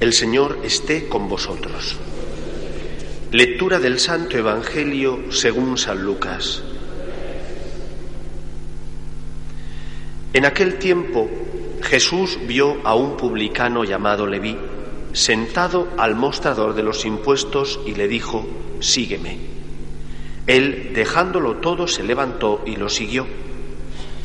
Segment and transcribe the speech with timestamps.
[0.00, 1.98] El Señor esté con vosotros.
[3.32, 6.62] Lectura del Santo Evangelio según San Lucas.
[10.32, 11.28] En aquel tiempo
[11.82, 14.56] Jesús vio a un publicano llamado Leví
[15.12, 18.48] sentado al mostrador de los impuestos y le dijo,
[18.80, 19.36] sígueme.
[20.46, 23.26] Él, dejándolo todo, se levantó y lo siguió.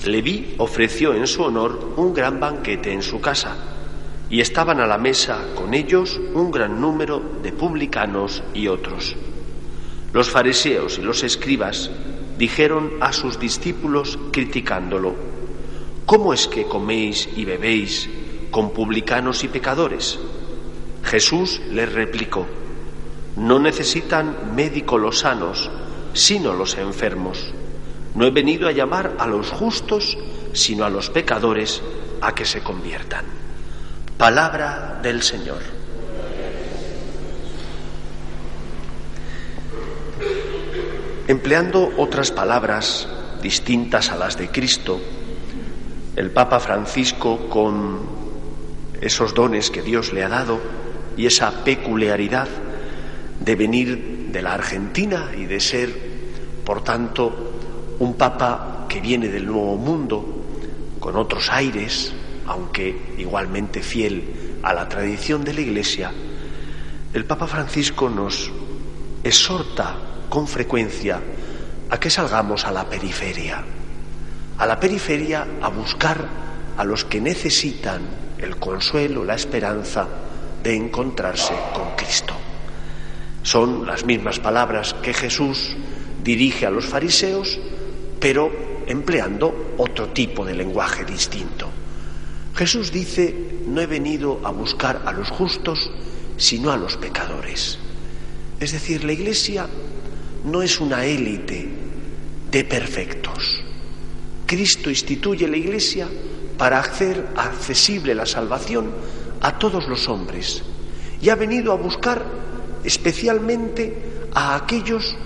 [0.05, 3.73] Leví ofreció en su honor un gran banquete en su casa
[4.29, 9.15] y estaban a la mesa con ellos un gran número de publicanos y otros.
[10.13, 11.91] Los fariseos y los escribas
[12.37, 15.15] dijeron a sus discípulos criticándolo,
[16.05, 18.09] ¿cómo es que coméis y bebéis
[18.51, 20.19] con publicanos y pecadores?
[21.03, 22.47] Jesús les replicó,
[23.35, 25.69] no necesitan médico los sanos,
[26.13, 27.53] sino los enfermos.
[28.15, 30.17] No he venido a llamar a los justos,
[30.53, 31.81] sino a los pecadores
[32.21, 33.44] a que se conviertan.
[34.17, 35.59] Palabra del Señor.
[41.27, 43.09] Empleando otras palabras
[43.41, 45.01] distintas a las de Cristo,
[46.15, 47.99] el Papa Francisco, con
[49.01, 50.61] esos dones que Dios le ha dado
[51.17, 52.47] y esa peculiaridad
[53.41, 55.93] de venir de la Argentina y de ser,
[56.63, 60.43] por tanto, un Papa que viene del Nuevo Mundo,
[61.01, 62.13] con otros aires,
[62.47, 66.11] aunque igualmente fiel a la tradición de la Iglesia,
[67.13, 68.51] el Papa Francisco nos
[69.23, 69.95] exhorta
[70.29, 71.21] con frecuencia
[71.89, 73.63] a que salgamos a la periferia,
[74.57, 76.27] a la periferia a buscar
[76.77, 78.01] a los que necesitan
[78.37, 80.07] el consuelo, la esperanza
[80.61, 82.33] de encontrarse con Cristo.
[83.43, 85.75] Son las mismas palabras que Jesús
[86.23, 87.59] dirige a los fariseos,
[88.19, 88.51] pero
[88.87, 91.69] empleando otro tipo de lenguaje distinto.
[92.55, 93.35] Jesús dice,
[93.67, 95.91] no he venido a buscar a los justos,
[96.37, 97.77] sino a los pecadores.
[98.59, 99.67] Es decir, la Iglesia
[100.45, 101.67] no es una élite
[102.49, 103.61] de perfectos.
[104.45, 106.07] Cristo instituye la Iglesia
[106.57, 108.91] para hacer accesible la salvación
[109.41, 110.63] a todos los hombres
[111.21, 112.23] y ha venido a buscar
[112.85, 115.17] especialmente a aquellos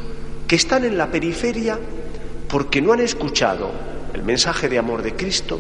[0.47, 1.79] que están en la periferia
[2.47, 3.71] porque no han escuchado
[4.13, 5.59] el mensaje de amor de Cristo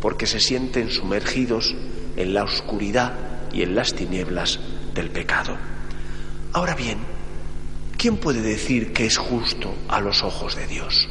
[0.00, 1.74] porque se sienten sumergidos
[2.16, 3.14] en la oscuridad
[3.52, 4.60] y en las tinieblas
[4.94, 5.56] del pecado.
[6.52, 6.98] Ahora bien,
[7.96, 11.08] ¿quién puede decir que es justo a los ojos de Dios?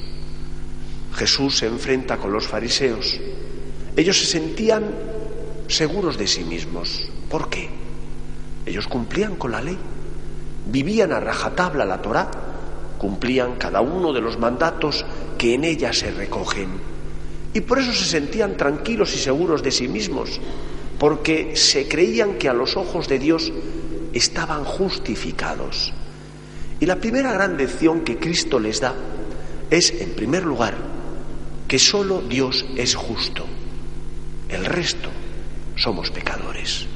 [1.16, 3.20] Jesús se enfrenta con los fariseos.
[3.96, 4.84] Ellos se sentían
[5.68, 7.10] seguros de sí mismos.
[7.30, 7.70] ¿Por qué?
[8.66, 9.78] Ellos cumplían con la ley,
[10.68, 12.30] vivían a rajatabla la Torá,
[12.98, 15.06] cumplían cada uno de los mandatos
[15.38, 16.99] que en ella se recogen.
[17.54, 20.40] Y por eso se sentían tranquilos y seguros de sí mismos,
[21.00, 23.52] porque se creían que a los ojos de Dios
[24.14, 25.94] estaban justificados.
[26.80, 28.94] Y la primera gran lección que Cristo les da
[29.70, 30.76] es, en primer lugar,
[31.68, 33.46] que solo Dios es justo.
[34.48, 35.10] El resto
[35.76, 36.88] somos pecadores.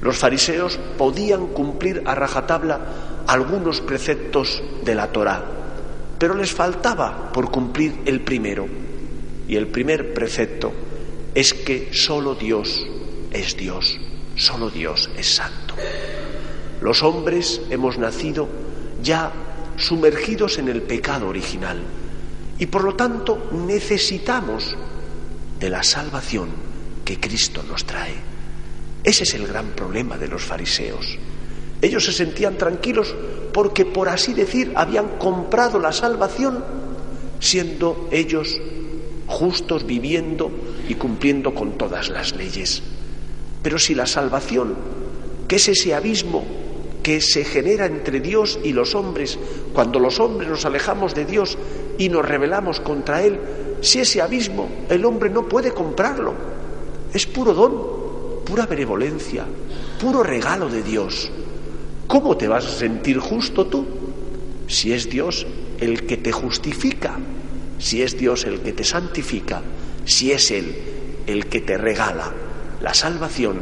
[0.00, 2.80] Los fariseos podían cumplir a rajatabla
[3.26, 5.44] algunos preceptos de la Torá,
[6.18, 8.66] pero les faltaba por cumplir el primero.
[9.48, 10.72] Y el primer precepto
[11.34, 12.86] es que solo Dios
[13.32, 13.98] es Dios,
[14.36, 15.74] solo Dios es santo.
[16.80, 18.48] Los hombres hemos nacido
[19.02, 19.32] ya
[19.76, 21.78] sumergidos en el pecado original
[22.58, 24.76] y por lo tanto necesitamos
[25.58, 26.50] de la salvación
[27.04, 28.14] que Cristo nos trae.
[29.02, 31.16] Ese es el gran problema de los fariseos.
[31.80, 33.14] Ellos se sentían tranquilos
[33.52, 36.64] porque, por así decir, habían comprado la salvación
[37.40, 38.60] siendo ellos
[39.28, 40.50] justos, viviendo
[40.88, 42.82] y cumpliendo con todas las leyes.
[43.62, 44.74] Pero si la salvación,
[45.46, 46.44] que es ese abismo
[47.02, 49.38] que se genera entre Dios y los hombres
[49.72, 51.56] cuando los hombres nos alejamos de Dios
[51.96, 53.38] y nos rebelamos contra Él,
[53.80, 56.34] si ese abismo el hombre no puede comprarlo,
[57.12, 59.44] es puro don, pura benevolencia,
[60.00, 61.30] puro regalo de Dios.
[62.06, 63.84] ¿Cómo te vas a sentir justo tú
[64.66, 65.46] si es Dios
[65.80, 67.18] el que te justifica,
[67.78, 69.62] si es Dios el que te santifica,
[70.04, 70.76] si es Él
[71.26, 72.32] el que te regala
[72.80, 73.58] la salvación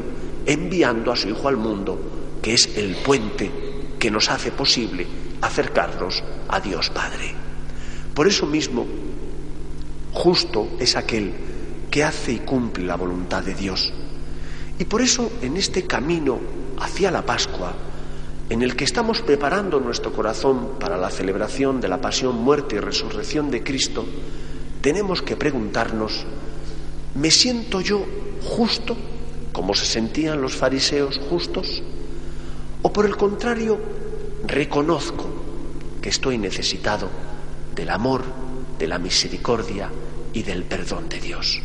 [0.46, 3.50] enviando a su Hijo al mundo, que es el puente
[3.98, 5.06] que nos hace posible
[5.40, 7.34] acercarnos a Dios Padre.
[8.14, 8.86] Por eso mismo,
[10.12, 11.34] justo es aquel
[11.90, 13.92] que hace y cumple la voluntad de Dios.
[14.78, 16.38] Y por eso en este camino
[16.78, 17.74] hacia la Pascua,
[18.48, 22.80] en el que estamos preparando nuestro corazón para la celebración de la pasión, muerte y
[22.80, 24.04] resurrección de Cristo,
[24.80, 26.24] tenemos que preguntarnos,
[27.16, 28.06] ¿me siento yo
[28.42, 28.96] justo
[29.52, 31.82] como se sentían los fariseos justos?
[32.82, 33.80] ¿O por el contrario,
[34.46, 35.26] reconozco
[36.00, 37.08] que estoy necesitado
[37.74, 38.22] del amor,
[38.78, 39.90] de la misericordia
[40.32, 41.60] y del perdón de Dios?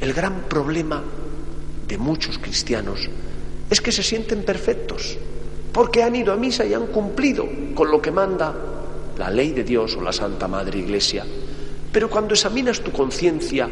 [0.00, 1.04] El gran problema
[1.86, 3.08] de muchos cristianos
[3.70, 5.16] es que se sienten perfectos,
[5.76, 8.50] porque han ido a misa y han cumplido con lo que manda
[9.18, 11.22] la ley de Dios o la Santa Madre Iglesia.
[11.92, 13.68] Pero cuando examinas tu conciencia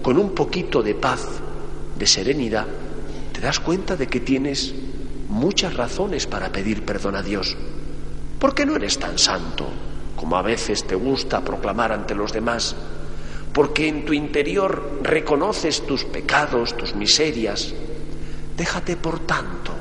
[0.00, 1.26] con un poquito de paz,
[1.98, 2.68] de serenidad,
[3.32, 4.72] te das cuenta de que tienes
[5.28, 7.56] muchas razones para pedir perdón a Dios.
[8.38, 9.66] ¿Por qué no eres tan santo
[10.14, 12.76] como a veces te gusta proclamar ante los demás?
[13.52, 17.74] Porque en tu interior reconoces tus pecados, tus miserias.
[18.56, 19.72] Déjate, por tanto,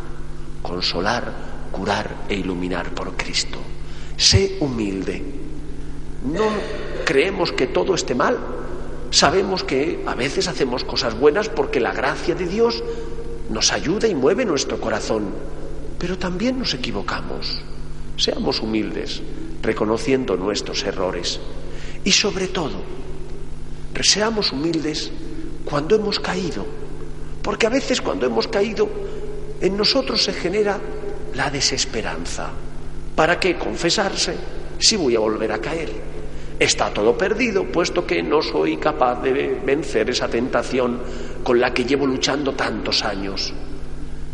[0.64, 3.60] consolar curar e iluminar por Cristo.
[4.18, 5.24] Sé humilde.
[6.26, 6.46] No
[7.06, 8.38] creemos que todo esté mal.
[9.12, 12.84] Sabemos que a veces hacemos cosas buenas porque la gracia de Dios
[13.50, 15.34] nos ayuda y mueve nuestro corazón.
[15.98, 17.62] Pero también nos equivocamos.
[18.18, 19.22] Seamos humildes,
[19.62, 21.40] reconociendo nuestros errores.
[22.04, 22.82] Y sobre todo,
[24.02, 25.12] seamos humildes
[25.66, 26.66] cuando hemos caído.
[27.42, 28.90] Porque a veces cuando hemos caído,
[29.62, 30.80] en nosotros se genera
[31.36, 32.50] la desesperanza.
[33.16, 34.36] ¿Para qué confesarse
[34.78, 35.92] si voy a volver a caer?
[36.60, 41.00] Está todo perdido, puesto que no soy capaz de vencer esa tentación
[41.44, 43.54] con la que llevo luchando tantos años.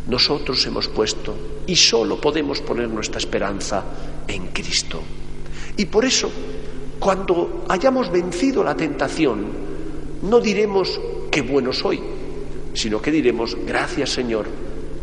[0.08, 1.36] Nosotros hemos puesto
[1.68, 3.84] y solo podemos poner nuestra esperanza
[4.28, 5.02] en Cristo.
[5.78, 6.32] Y por eso,
[7.00, 9.46] cuando hayamos vencido la tentación,
[10.24, 11.00] no diremos
[11.30, 12.02] qué bueno soy,
[12.74, 14.48] sino que diremos gracias Señor,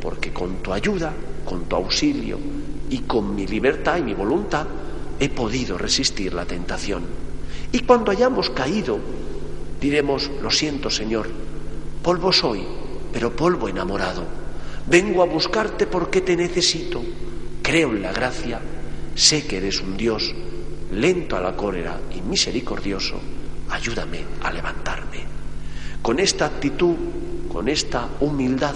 [0.03, 1.13] porque con tu ayuda
[1.45, 2.39] con tu auxilio
[2.91, 4.67] y con mi libertad y mi voluntad
[5.19, 7.05] he podido resistir la tentación.
[7.71, 8.99] Y cuando hayamos caído,
[9.81, 11.29] diremos, lo siento Señor,
[12.03, 12.65] polvo soy,
[13.13, 14.25] pero polvo enamorado.
[14.87, 17.03] Vengo a buscarte porque te necesito.
[17.63, 18.61] Creo en la gracia,
[19.15, 20.35] sé que eres un Dios
[20.91, 23.21] lento a la cólera y misericordioso.
[23.71, 25.25] Ayúdame a levantarme.
[26.03, 26.97] Con esta actitud,
[27.51, 28.75] con esta humildad,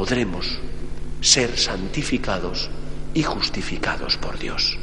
[0.00, 0.58] podremos
[1.20, 2.70] ser santificados
[3.12, 4.78] y justificados por Dios.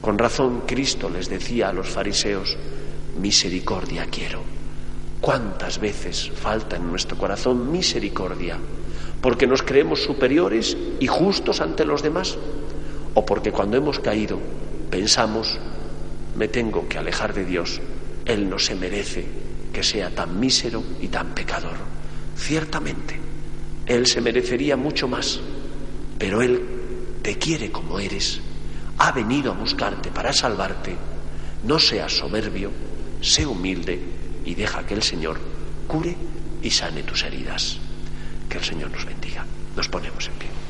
[0.00, 2.56] Con razón Cristo les decía a los fariseos,
[3.20, 4.44] misericordia quiero.
[5.20, 8.56] ¿Cuántas veces falta en nuestro corazón misericordia?
[9.20, 12.38] ¿Porque nos creemos superiores y justos ante los demás?
[13.14, 14.38] ¿O porque cuando hemos caído
[14.90, 15.58] pensamos,
[16.36, 17.80] me tengo que alejar de Dios,
[18.24, 19.26] Él no se merece
[19.72, 21.74] que sea tan mísero y tan pecador?
[22.36, 23.25] Ciertamente,
[23.86, 25.40] Él se merecería mucho más
[26.18, 26.62] pero Él
[27.22, 28.40] te quiere como eres,
[28.98, 30.96] ha venido a buscarte para salvarte.
[31.64, 32.70] No seas soberbio,
[33.20, 34.00] sé humilde
[34.44, 35.38] y deja que el Señor
[35.86, 36.16] cure
[36.62, 37.78] y sane tus heridas.
[38.48, 39.44] Que el Señor nos bendiga.
[39.76, 40.65] Nos ponemos en pie.